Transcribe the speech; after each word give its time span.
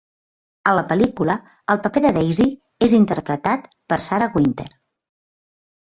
A 0.71 0.71
la 0.77 0.83
pel·lícula, 0.91 1.35
el 1.73 1.81
paper 1.83 2.03
de 2.07 2.11
Daisy 2.17 2.47
és 2.89 2.97
interpretat 3.01 3.69
per 3.93 4.03
Sarah 4.07 4.31
Wynter. 4.39 4.71